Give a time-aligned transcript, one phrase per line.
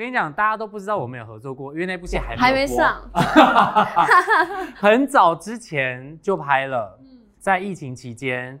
[0.00, 3.02] 跟你讲，大家都不知道我们有合作过，因为那部戏还还没上，
[4.74, 6.98] 很早之前就拍了。
[7.38, 8.58] 在疫情期间，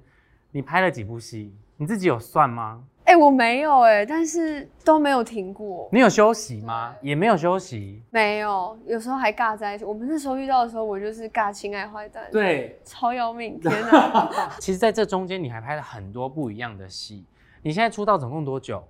[0.50, 1.54] 你拍了几部戏？
[1.78, 2.82] 你自己有算吗？
[3.04, 6.94] 哎、我没有哎、但是都没有停过，你有休息吗？
[7.00, 8.02] 也没有休息。
[8.10, 9.84] 没有，有时候还尬在一起。
[9.84, 14.28] 我们那时候遇到的时候，我就是尬亲爱坏蛋，，对， 超要命，天哪！
[14.60, 17.24] 其实在这中间你还拍了很多不一样的戏。
[17.62, 18.82] 你现在出道总共多久？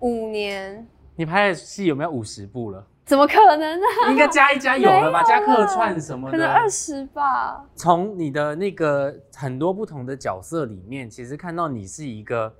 [0.00, 0.86] 五年，
[1.20, 2.82] 你拍的戏有没有五十部了？
[3.04, 5.22] 怎么可能呢、应该加一加有了吧？
[5.22, 6.50] 加客串什么的可能的。
[6.50, 7.62] 二十吧。
[7.74, 12.50] 从你的那个很多不同的角色里面，其实看到你是一个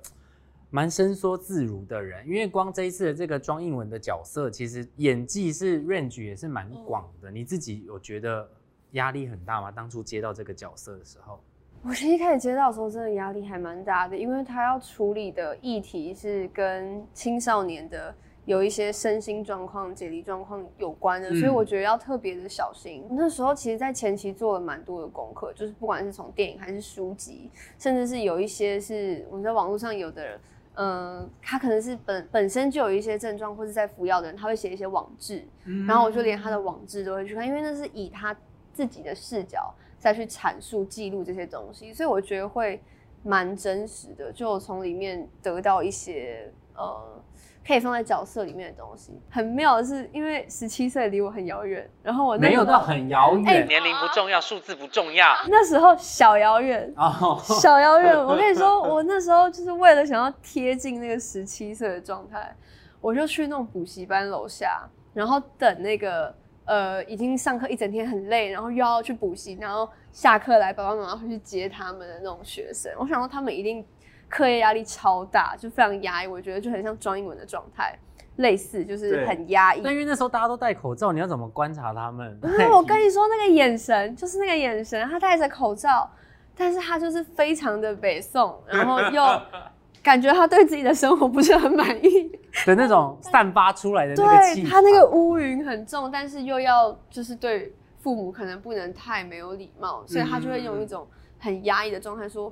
[0.69, 2.23] 蛮伸缩自如的人。
[2.27, 7.31] 因为光这一次的这个庄映文的角色，其实演技是 range 也是蛮广的。
[7.31, 8.47] 你自己有觉得
[8.91, 9.71] 压力很大吗？
[9.71, 11.41] 当初接到这个角色的时候，
[11.81, 18.13] 我其实一开始接到的时候，真的压力还蛮大的，因为他要处理的议题是跟青少年的
[18.45, 23.05] 有一些身心状况、解离状况有关的，嗯所以我觉得要特别的小心。
[23.11, 30.39] 那时候其实，在前期做了蛮多的功课，就是不管是从电影还是书籍，甚至是有一些是我们在网络上有的人。
[30.75, 35.43] 嗯，他可能是本本身就有一些症状，或是在服药的人，他会写一些网志，
[35.85, 38.35] 然后我就连他的网志都会去看，因为那是以他
[38.73, 42.81] 自己的视角再去阐述、记录这些东西，所以我觉得会
[43.21, 47.21] 蛮真实的，就从里面得到一些呃
[47.65, 49.13] 可以放在角色里面的东西。
[49.29, 53.47] 很妙的是，因为十七岁离我很遥远，然后我那时候没有到很遥远。
[53.47, 55.27] 哎年龄不重要，数字不重要。
[55.47, 62.55] 那时候小遥远， 哦，小遥远，我跟你说，我那时候就是为了想要贴近那个十七岁的状态，
[62.99, 66.33] 我就去那种补习班楼下，然后等那个
[66.65, 72.91] 呃已经上课一整天很累，然后又要去补习，然后下课来爸爸妈妈会去接他们的那种学生。
[72.97, 73.85] 我想说他们一定
[74.31, 77.93] 课业压力超大，就非常压抑，我觉得就很像装英文的状态，
[78.37, 79.93] 类似就是很压抑但。
[79.93, 82.39] 因为那时候大家都戴口罩，你要怎么观察他们？
[82.43, 86.09] 因 为我跟你说，那个眼神就是那个眼神，他戴着口罩，
[86.55, 89.41] 但是他就是非常的北宋，然后又
[90.01, 92.31] 感觉他对自己的生活不是很满意。
[92.65, 101.07] 的那种散发出来的那个气对，他那个乌云很重，但是又要就是对父母可能不能太没有礼貌，所以他就会用一种
[101.39, 102.51] 很压抑的状态说：“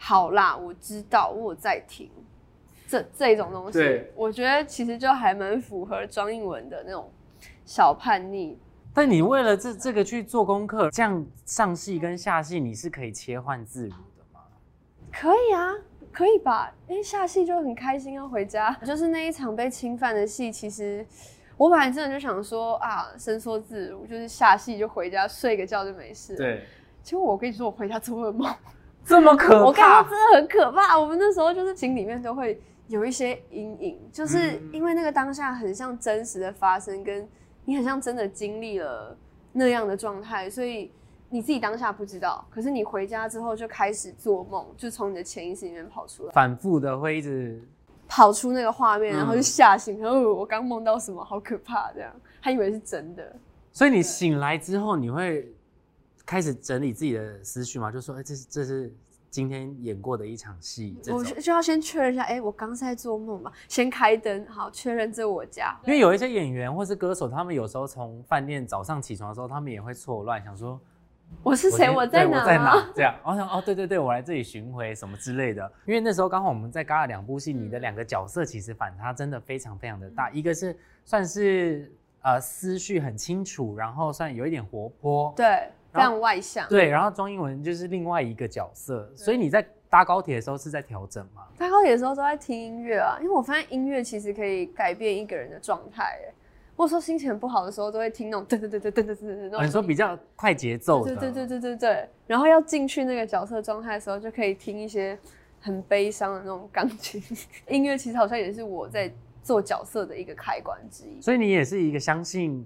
[0.00, 2.10] 好啦，我知道，我在听。”
[2.88, 3.78] 这这种东西，
[4.16, 7.08] 我觉得其实就还蛮符合庄英文的那种
[7.64, 8.58] 小叛逆。
[8.92, 14.40] 但你为了这这个去做功课，这样上戏跟下戏你是可以切换自如的吗？
[15.12, 15.72] 可以啊，
[16.10, 16.74] 可以吧？
[16.88, 18.72] 因为下戏就很开心要回家。
[18.84, 21.06] 就是那一场被侵犯的戏，其实
[21.56, 26.64] 我本来真的就想说啊，伸缩自如，就是下戏就回家睡个觉就没事。，对，
[27.04, 28.52] 结果我跟你说，我回家做噩梦，
[29.10, 30.98] 这么可怕我跟你说怕，真的很可怕。
[30.98, 37.28] 我们那时候就是心里面都会有一些阴影，就是嗯因为那个当下很像真实的发生，跟
[37.64, 39.16] 你很像真的经历了
[39.52, 40.90] 那样的状态，所以
[41.28, 46.32] 你自己当下不知道，可是你回家之后就开始做梦，就从你的潜意识里面跑出来。
[46.32, 47.62] 反复的会一直
[48.08, 52.10] 跑出那个画面，嗯然后就吓醒，然后我刚梦到什么，好可怕，这样，
[52.42, 53.36] 他以为是真的。
[53.72, 55.48] 所以你醒来之后，你会
[56.30, 57.90] 开始整理自己的思绪嘛？
[57.90, 58.94] 就说，哎、这是这是
[59.30, 63.50] 今天演过的一场戏，我就就要先确认一下，哎、我刚是在做梦嘛？
[63.66, 65.76] 先开灯，好，确认这我家。
[65.84, 70.80] 因为有一些演员或是歌手，他们有时候从饭店早上起床的时候，他们也会错乱，想说
[71.42, 71.90] 我是谁？
[71.90, 72.38] 我在哪？
[72.38, 72.92] 我在哪？
[72.94, 75.68] 这样，我想哦，对对对，我来这里巡回什么之类的。
[75.84, 81.92] 因为那时候刚好我们在嘎了两部戏，你的两个角色其实反差真的非常非常的大，一个是算是
[82.22, 86.68] 呃思绪很清楚，然后算有一点活泼，对，非常外向。
[86.68, 91.46] 对，然后庄英文就是另外一个角色，所以你在搭高铁的时候是在调整吗？
[91.58, 96.04] 搭高铁的时候都在听音乐啊，因为我发现音乐其实可以改变一个人的状态。
[96.04, 96.32] 哎，
[96.76, 99.66] 或者说心情不好的时候，都会听那种噔噔噔噔噔噔噔噔那哦、种。
[99.66, 105.18] 你说比较快节奏的，对对对对对对，然后要进去那个角色状态的时候，就可以听一些
[105.60, 107.22] 很悲伤的那种钢琴
[107.68, 107.98] 音乐。
[107.98, 109.12] 其实好像也是我在
[109.42, 111.20] 做角色的一个开关之一。
[111.20, 112.64] 所以你也是一个相信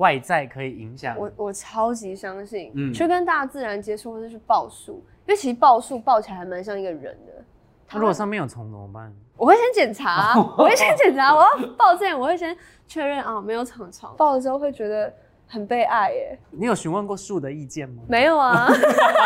[0.00, 4.94] 外在可以影响我我超级相信，嗯去跟大自然接触，或者去抱树，
[5.26, 7.44] 因为其实抱树抱起来还蛮像一个人的。
[7.92, 9.12] 那如果上面有虫怎么办？
[9.36, 12.56] 我会先检查啊， 我会先检查，我要抱之前我会先
[12.86, 15.12] 确认啊没有长虫，抱了之后会觉得
[15.46, 16.38] 很被爱耶。
[16.50, 18.02] 你有询问过树的意见吗？
[18.08, 18.68] 没有啊，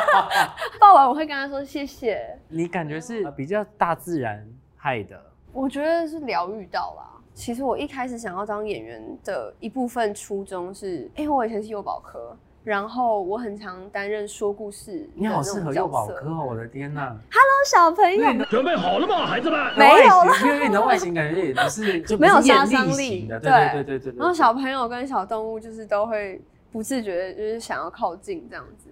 [0.80, 2.36] 抱完我会跟他说谢谢。
[2.48, 4.44] 你感觉是比较大自然
[4.76, 5.20] 害的，
[5.52, 7.10] 我觉得是疗愈到啦。
[7.34, 16.14] 其实我一开始想要当演员的一部分初衷是，因为我以前是幼保科，然后我很常担任说故事你好适合幼保科。
[16.26, 17.54] 哦，我的天哪！Hello，！
[17.66, 19.58] 小朋友准备好了吗，孩子们？
[19.76, 24.18] 没有了，因为你的外形感觉也不是 就没有杀伤力型的，对对对对对对。
[24.18, 26.40] 然后小朋友跟小动物就是都会
[26.70, 28.90] 不自觉的，就是想要靠近这样子。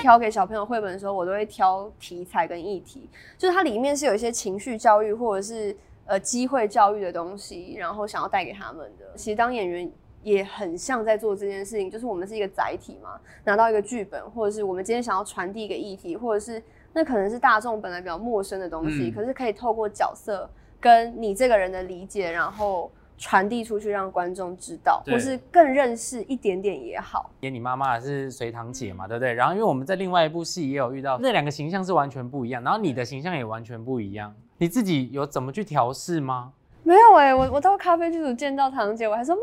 [0.00, 9.06] 挑给小朋友绘本的时候，我都会挑题材跟议题，就是它里面是有一些情绪教育或者是呃机会教育的东西，然后想要带给他们的。
[9.16, 9.90] 其实当演员
[10.22, 16.62] 也很像在做这件事情，就是我们是一个载体嘛，拿到一个剧本，或者是我们今天想要传递一个议题，或者是
[16.92, 20.48] 那可能是大众本来比较陌生的东西，嗯可是可以透过角色
[20.80, 27.30] 跟你这个人的理解，然后传递出去，让观众知道，或是更认识一点点也好。
[27.40, 29.34] 演你妈妈是隋唐姐嘛，对不对？
[29.34, 36.52] 然后因为我们在另外一部戏也有遇到，那两个形象是完全不一样，然后你的形象也完全不一样，你自己有怎么去调试吗？
[36.84, 39.42] 没有哎、我我到咖啡剧组见到唐姐，我还说妈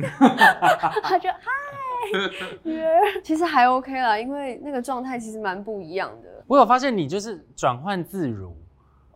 [0.00, 0.08] 咪，
[1.02, 1.50] 她就嗨，
[2.62, 2.88] 约
[3.22, 8.56] 其实还 OK 啦，因为那个状态其实蛮不一样的我有发现你就是转换自如，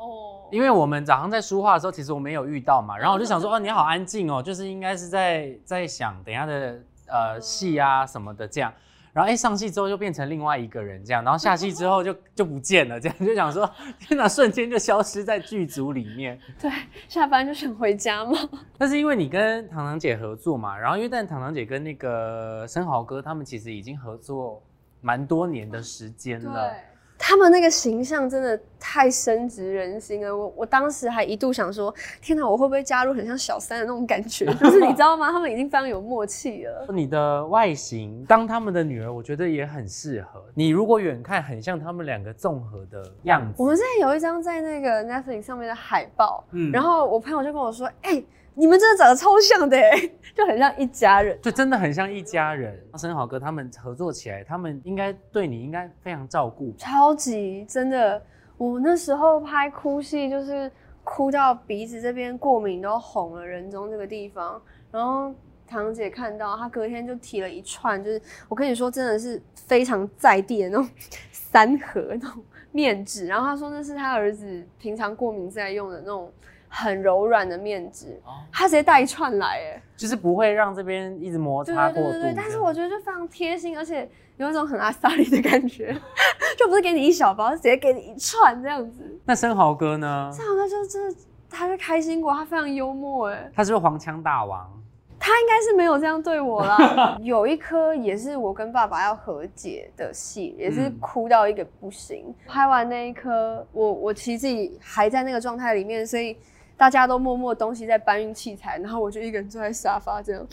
[0.04, 0.48] 哦。
[0.52, 8.72] 因为我们早上在书画的时候，其实我没有遇到嘛， 然后我就想说，哦，你好安静哦， 就是应该是在在想等一下的呃戏啊什么的这样，
[9.12, 13.68] 然后哎上戏之后就变成另外一个人这样，然后下戏之后就 就不见了，这样就想说，
[13.98, 16.38] 天哪，瞬间就消失在剧组里面。
[16.60, 16.70] 对，
[17.08, 18.38] 下班就想回家嘛。
[18.78, 24.62] 但是因为你跟糖糖姐合作嘛，然后因为但糖糖姐跟那个生蚝哥他们其实已经合作
[25.00, 26.72] 蛮多年的时间了。
[27.18, 30.36] 他们那个形象真的太深植人心了。
[30.36, 34.44] 我我当时还一度想说，天哪，我会不会加入很像小三的那种感觉？
[34.60, 35.30] 就是你知道吗？
[35.30, 36.86] 他们已经非常有默契了。
[36.92, 40.44] 你的外形当他们的女儿，我觉得也很适合。
[40.54, 43.54] 你如果远看，很像他们两个综合的样子。
[43.62, 48.22] 我们现在有一张在那个 Netflix 上面的海报，嗯然后我朋友就跟我说：“哎、
[48.56, 49.90] 你们真的长得超像的、哎，
[50.34, 51.38] 就很像一家人。
[51.42, 52.80] 就真的很像一家人。
[52.96, 56.72] 生蚝哥他们合作起来，他们应该对你应该非常照顾”。
[56.78, 58.22] 超级真的，
[58.56, 60.70] 我那时候拍哭戏，就是
[61.02, 64.60] 哭到鼻子这边过敏都红了，人中这个地方。
[64.92, 65.34] 然后
[65.66, 70.88] 堂姐看到，她隔天就提了一串，就是我跟你说，真的是非常在地的那种
[71.32, 73.26] 三盒那种面纸。
[73.26, 76.32] 然后她说那是她儿子平常过敏在用的那种
[76.76, 79.82] 很柔软的面纸，哦她直接带一串来，哎。
[79.96, 82.10] 就是不会让这边一直摩擦过度。
[82.10, 85.96] 对对但是我觉得就非常贴心，而且有一种很阿萨利的感觉，
[86.58, 89.20] 就不是给你一小包，是直接给你一串这样子。
[89.24, 90.30] 那生蚝哥呢？
[90.34, 91.16] 生蚝哥就真的，
[91.48, 94.68] 他是开心果，他非常幽默哎，他是不是黄腔大王？
[95.16, 97.16] 他应该是没有这样对我啦。
[97.22, 102.34] 有一颗也是我跟爸爸要和解的戏，也是嗯哭到一个不行。
[102.46, 106.36] 拍完那一颗，我我其实自己还在那个状态里面，所以
[106.76, 110.46] 大家都默默东西在搬运器材，然后我就一个人坐在沙发这样。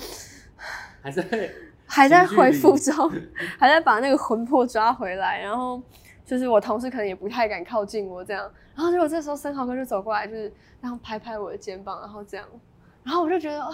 [1.01, 1.23] 还在
[1.85, 3.12] 还在恢复中，
[3.57, 5.41] 还在把那个魂魄抓回来。
[5.41, 5.81] 然后
[6.23, 12.47] 就是我同事可能也不太敢靠近我这样，然后结果这时候生蚝哥就走过来，就是然后拍拍我的肩膀，然后这样，
[13.03, 13.71] 然后我就觉得哇，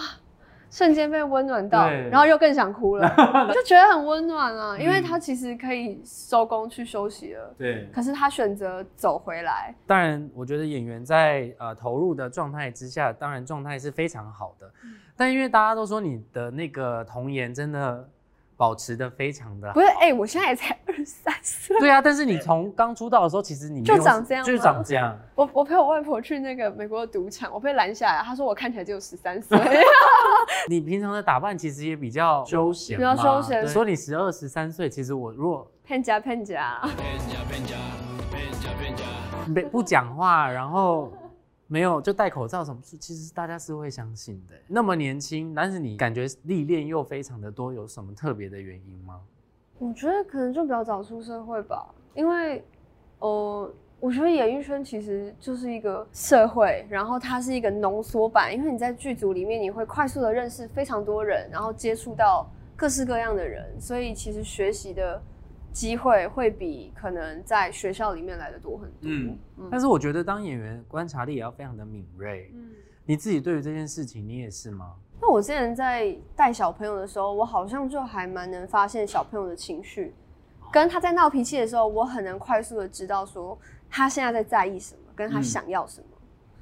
[0.70, 3.06] 瞬间被温暖到，然后又更想哭了，
[3.48, 7.54] 我就觉得很温暖啊，因为嗯他其实可以收工去休息了。
[7.56, 7.88] 对。
[7.92, 14.66] 可是他选择走回来，当然，我觉得演员在呃投入的状态之下，当然状态是非常好的。
[14.84, 18.08] 嗯但因为大家都说你的那个童颜真的
[18.56, 22.00] 保持的非常的好不，是哎、我现在也才三岁，对啊。
[22.00, 25.18] 但是你从刚出道的时候，其实你就有长这样就长这样。
[25.34, 29.58] 我我陪我外婆去那个美国的赌场，我被拦下来，她说我看起来只有十三岁。
[30.68, 36.80] 你平常的打扮其实也比较休闲嘛，比较休闲对说你十二十三岁，其实我如果骗家骗家，
[39.46, 41.10] 没不讲话，然后
[41.66, 44.54] 没有就戴口罩什么，其实大家是会相信的。
[44.66, 49.20] 那么年轻，但是你感觉历练又非常的多，有什么特别的原因吗？
[49.78, 52.64] 我觉得可能就比较早出社会吧，因为，
[53.20, 65.22] 呃，我觉得演艺圈其实就是一个社会，然后它是一个浓缩版，因为你在剧组里面，你会快速的认识非常多人，然后接触到各式各样的人，所以其实学习的
[65.72, 69.02] 机会会比可能在学校里面来的多很多。
[69.02, 72.50] 嗯嗯但是我觉得当演员观察力也要非常的敏锐。
[72.54, 72.70] 嗯
[73.04, 74.94] 你自己对于这件事情，你也是吗？
[75.20, 80.14] 那我之前在带小朋友的时候，我好像就还蛮能发现小朋友的情绪，
[80.72, 83.58] 跟他在闹脾气的时候，我很能快速的知道说
[83.90, 86.06] 他现在在在意什么，跟他嗯想要什么，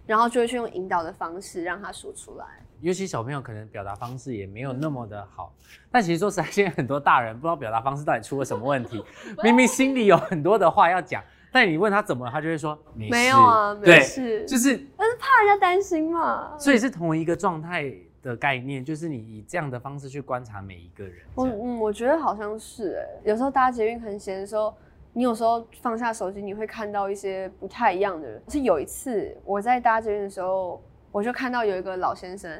[0.06, 2.46] 然后就会去用引导的方式让他说出来。
[2.80, 5.50] 尤其小朋友可能表达方式也没有那么的好，
[5.90, 9.02] 但其实说实在，现在很多大人不知道表达方式到底出了什么问题，
[9.42, 16.56] 明明心里有很多的话要讲，但你问他怎么，他就会说没有啊，没，事，就是但是怕人家担心嘛。
[16.58, 17.90] 所以是同一个状态
[18.26, 21.24] 的概念，就是你以这样的方式去观察每一个人。
[21.36, 24.74] 我嗯，我觉得好像是哎，有时候搭捷运很闲的时候，
[25.12, 28.42] 你有时候放下手机，你会看到一些不太一样的人。
[28.48, 32.50] 是有一次我在搭捷运的时候，我就看到有一个老先生，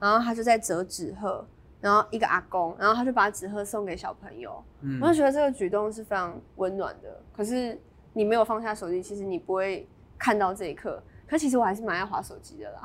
[0.00, 1.46] 然后他就在折纸鹤，
[1.80, 4.60] 然后一个阿公，然后他就把纸鹤送给小朋友，
[5.00, 7.22] 我就觉得这个举动是非常温暖的。
[7.32, 7.80] 可是
[8.12, 9.88] 你没有放下手机，其实你不会
[10.18, 11.00] 看到这一刻。
[11.32, 12.82] 可其实我还是蛮爱滑手机的啦。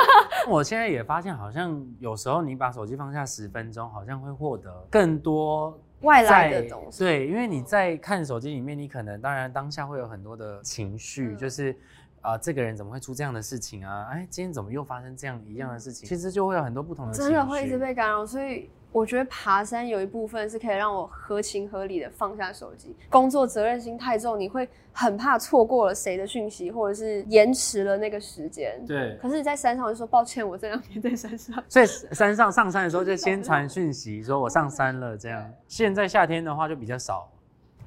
[0.46, 6.98] 我现在也发现，好像有时候你把手机放下十分钟，好像会获得更多外来的东西。
[7.02, 11.74] 对，因为你在看手机里面，你可能当然当下会有很多的情绪，就是
[12.20, 14.08] 啊，这个人怎么会出这样的事情啊？
[14.10, 16.06] 哎，今天怎么又发生这样一样的事情？
[16.06, 18.68] 其实就会有很多不同的，真的会一直被干扰，所以。
[18.96, 22.96] 我觉得爬山有一部分是可以让我合情合理的放下手机。
[23.10, 28.82] 工作责任心太重，你会很怕错过了谁的讯息，或者是延迟了那个时间。
[28.86, 29.18] 对。
[29.20, 31.62] 可是你在山上，我就说抱歉，我这两天在山上。
[31.68, 35.46] 所以山上上山的时候就先传讯息，说我上山了这样。
[35.68, 37.30] 现在夏天的话就比较少。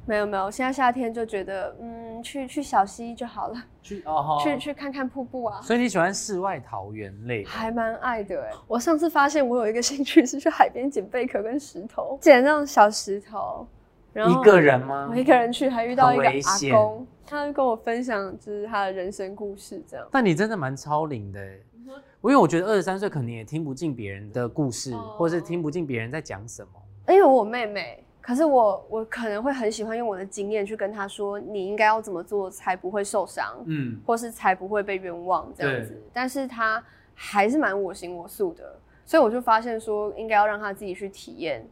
[0.09, 5.61] 没有没有，现在夏天就觉得，嗯，去去小溪就好了，去哦，去去看看瀑布啊。
[5.61, 7.45] 所以你喜欢世外桃源类？
[7.45, 8.49] 还蛮爱的哎。
[8.67, 13.67] 我上次发现我有一个兴趣是去海边捡贝壳跟石头，捡那种小石头。
[14.11, 15.07] 然后一个人吗？
[15.11, 20.07] 我一个人去，还遇到一个阿公，他就跟我分享就是他的人生故事这样。
[20.11, 26.69] 但你真的蛮超龄的，因为我觉得二十三岁可能也听不进别人的故事，或是听不进别人在讲什么。
[27.09, 28.03] 因为我妹妹。
[28.29, 35.99] 可是我我可能会很喜欢用我的经验去跟他说，你应该要怎么做才不会受伤，嗯，或是才不会被冤枉这样子。
[36.13, 36.83] 但是他
[37.15, 41.67] 还是蛮我行我素的，所以我就发现说，应该要让他自己去体验，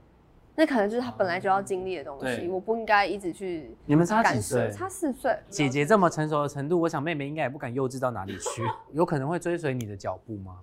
[0.56, 2.48] 那可能就是他本来就要经历的东西。
[2.48, 3.78] 我不应该一直去。
[3.86, 4.72] 你们差几岁？
[4.72, 5.38] 差四岁。
[5.50, 10.58] 姐姐这么成熟的程度，我想妹妹应该也不敢幼稚到哪里去，有可能会追随你的脚步吗？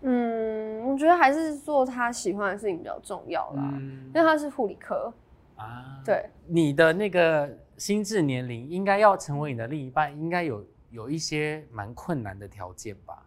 [0.00, 5.12] 嗯，我觉得还是做他喜欢的事情比较重要啦，因为他是护理科
[5.56, 6.02] 啊。
[6.04, 13.22] 对，你的那个心智年龄应该要成为你的另一半，应该有有一些蛮困难的条件吧？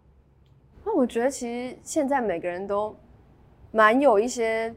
[0.84, 2.96] 那我觉得其实现在每个人都
[3.72, 4.76] 蛮有一些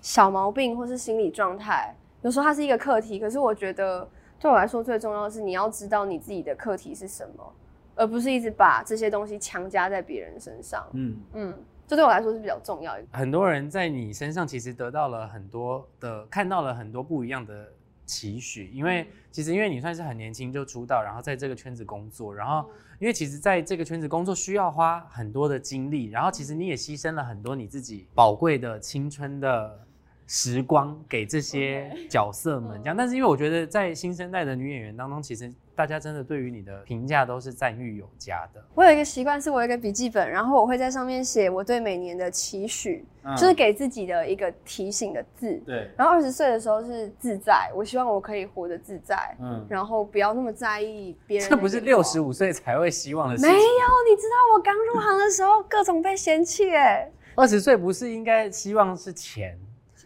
[0.00, 3.20] 小毛病或是心理状态，有时候它是一个课题。
[3.20, 4.06] 可是我觉得
[4.40, 7.54] 对我来说最重要的是你要知道你自己的课题是什么。
[7.96, 10.84] 而不是一直把这些东西强加在别人身上。
[10.94, 11.54] 嗯嗯，
[11.94, 12.96] 这对我来说是比较重要。
[13.12, 17.68] 很多人在你身上其实得到了很多的，看到了很多不一样的
[18.04, 18.68] 期许。
[18.72, 29.80] 因为其实因为你算是很年轻就出道，然后在这个圈子工作，然后因为其实在这个圈子工作需要花很多的精力，然后其实你也牺牲了很多你自己宝贵的青春的。
[30.26, 38.62] 时光给这些角色们这样，但是因为我觉得在新生代的女演员当中，其实大家真的对于你的评价都是赞誉有加的。
[38.74, 43.04] 我有一个习惯，是我有一个笔记本，然后我会在上面写我对每年的期许，
[43.36, 45.60] 就是给自己的一个提醒的字。
[45.66, 45.90] 对。
[45.96, 51.48] 然后二十岁的时候是自在，我希望我可以活得自在，嗯，然后不要那么在意别人。
[51.48, 53.50] 这不是六十五岁才会希望的事情。
[53.50, 57.10] 没有，你知道我刚入行的时候各种被嫌弃哎。
[57.36, 59.58] 二十岁不是应该希望是钱？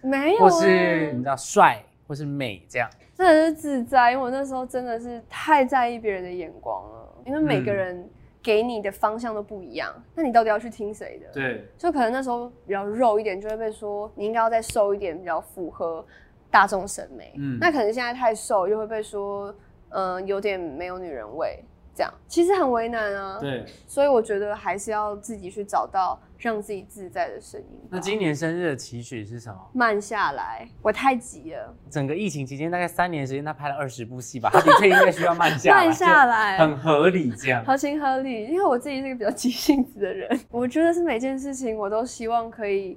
[0.02, 4.12] 没有，或是你知道帅，或是美这样，真的是自在。
[4.12, 8.08] 因为我那时候真的是太在意别人的眼光了，因为每个人
[8.42, 11.26] 给你的方向都不一样，那你到底要去听谁的？
[11.32, 16.06] 对，就可能那时候比较肉一点，就会被说你应该要再瘦一点，比较符合
[16.50, 17.34] 大众审美。
[17.36, 19.54] 嗯，那可能现在太瘦，又会被说，
[19.90, 21.62] 嗯，有点没有女人味。
[21.98, 23.40] 这样其实很为难啊。
[23.40, 27.80] 对，所以我觉得还是要自己去找到让自己自在的声音。
[27.90, 29.58] 那今年生日的期许是什么？
[29.72, 31.74] 慢下来，我太急了。
[31.90, 35.76] 整个疫情期间大概三年时间，他拍了二十部戏吧，他的确应该需要慢下来。
[35.84, 37.64] 慢下来，很合理这样。
[37.64, 42.96] 合情合理，因为我自己是一个比较急性子的人，我觉得是每件事情我都希望可以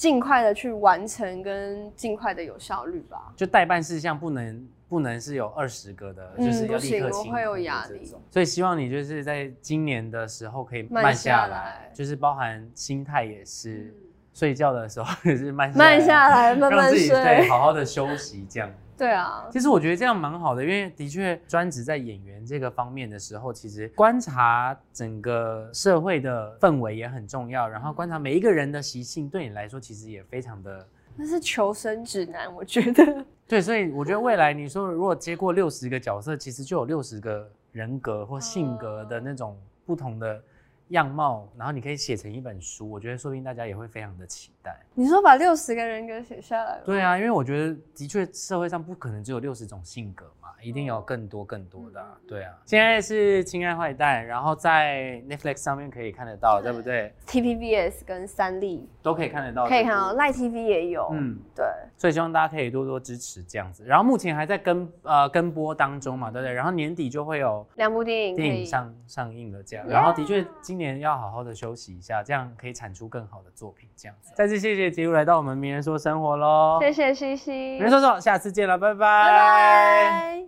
[0.00, 3.34] 尽快的去完成，跟尽快的有效率吧。
[3.36, 4.66] 就代办事项不能。
[4.90, 7.32] 不能是有二十个的，就是要立刻清。
[7.32, 13.94] 会有压力，所以希望你就是在今年的时候可以慢下来，就是包含心态也是，
[14.34, 18.68] 睡觉的时候也是慢慢下来，慢慢睡，对，好好的休息这样。
[19.00, 30.86] 对啊，其实我觉得这样蛮好的，因为的确专职在演员这个方面的时候，其实观察整个社会的氛围也很重要，然后观察每一个人的习性，对你来说其实也非常的。
[31.16, 33.24] 那是求生指南，我觉得。
[33.48, 40.42] 对，所以我觉得未来你说如果接过六十个角色，其实就有六十个人格或性格的那种不同的
[40.90, 44.78] 样貌，然后你可以写成一本书，我觉得说不定大家也会非常的期待。
[44.94, 46.80] 你说把六十个人格写下来？
[46.84, 61.08] 对啊，因为我觉得的确社会上不可能只有六十种性格嘛，一定有更多更多的啊、对啊，现在是《亲爱坏蛋》，然后在 Netflix 上面可以看得到，对不对？TPBS 跟三立都可以看得到，可以看到，赖 TV 也有。
[61.12, 61.64] 嗯，对，
[61.96, 63.84] 所以希望大家可以多多支持这样子。
[63.84, 66.52] 然后目前还在跟呃跟播当中嘛，对不对？
[66.52, 68.36] 然后年底就会有两部电影。
[68.36, 69.86] 电影上上映了，这样。
[69.86, 74.32] 然后的确今年要好好的休息一下，这样可以产出更好的作品，这样子。
[74.34, 79.00] 再次谢谢杰如来到我们名人说生活喽，谢谢西西，名人说说，下次见了，拜拜。
[79.00, 80.39] 拜拜。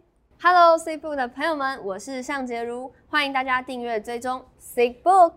[0.45, 5.35] Hello，CBook 的朋友们，我是尚洁如，欢迎大家订阅追踪 CBook。